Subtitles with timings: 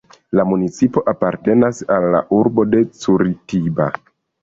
[0.37, 2.09] La municipo apartenas al
[2.41, 3.93] urbaro de Curitiba.